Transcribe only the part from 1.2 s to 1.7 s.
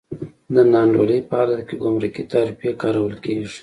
په حالت